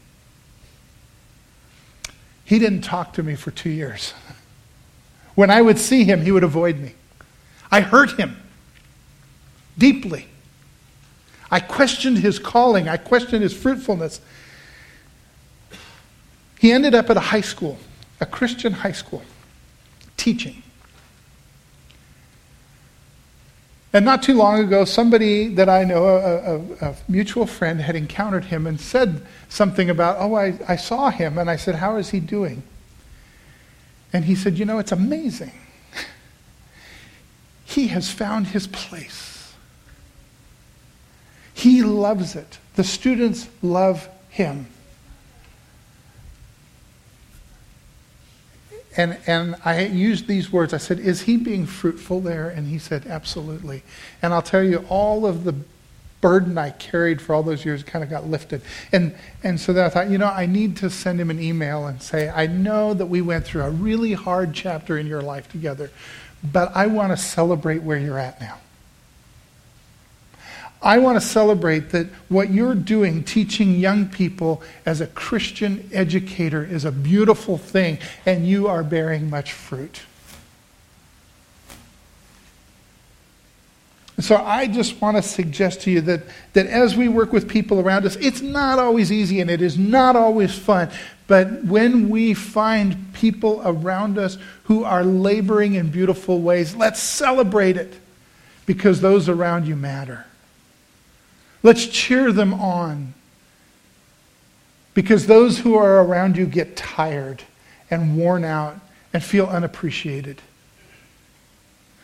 [2.45, 4.13] He didn't talk to me for two years.
[5.35, 6.95] When I would see him, he would avoid me.
[7.71, 8.37] I hurt him
[9.79, 10.27] deeply.
[11.51, 14.21] I questioned his calling, I questioned his fruitfulness.
[16.59, 17.79] He ended up at a high school,
[18.21, 19.23] a Christian high school,
[20.17, 20.64] teaching.
[23.95, 27.95] And not too long ago, somebody that I know, a, a, a, mutual friend, had
[27.95, 31.39] encountered him and said something about, Oh, I, I saw him.
[31.39, 32.65] And I said, How is he doing?
[34.13, 35.53] And he said, You know, it's amazing.
[37.65, 39.55] he has found his place.
[41.55, 42.59] He loves it.
[42.75, 44.67] The students love him.
[48.97, 50.73] And, and I used these words.
[50.73, 52.49] I said, Is he being fruitful there?
[52.49, 53.83] And he said, Absolutely.
[54.23, 55.55] And I'll tell you, all of the
[56.21, 58.63] burden I carried for all those years kind of got lifted.
[58.93, 61.87] And, and so then I thought, you know, I need to send him an email
[61.87, 65.51] and say, I know that we went through a really hard chapter in your life
[65.51, 65.91] together,
[66.43, 68.59] but I want to celebrate where you're at now.
[70.85, 76.63] I want to celebrate that what you're doing, teaching young people as a Christian educator,
[76.63, 80.03] is a beautiful thing, and you are bearing much fruit.
[84.21, 86.21] So I just want to suggest to you that,
[86.53, 89.77] that as we work with people around us, it's not always easy and it is
[89.77, 90.91] not always fun.
[91.27, 97.77] But when we find people around us who are laboring in beautiful ways, let's celebrate
[97.77, 97.95] it
[98.67, 100.27] because those around you matter.
[101.65, 103.15] Let's cheer them on.
[104.93, 107.43] Because those who are around you get tired
[107.91, 108.79] and worn out
[109.13, 110.41] and feel unappreciated.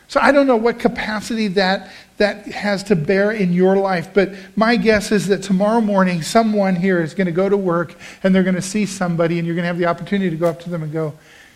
[0.09, 4.33] So I don't know what capacity that, that has to bear in your life, but
[4.57, 8.35] my guess is that tomorrow morning someone here is going to go to work and
[8.35, 10.59] they're going to see somebody and you're going to have the opportunity to go up
[10.61, 11.13] to them and go,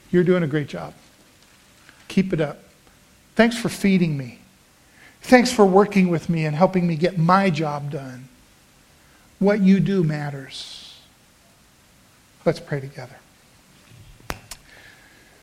[0.09, 0.93] You're doing a great job.
[2.07, 2.59] Keep it up.
[3.35, 4.39] Thanks for feeding me.
[5.25, 8.29] Thanks for working with me and helping me get my job done.
[9.39, 10.99] What you do matters.
[12.45, 13.15] Let's pray together.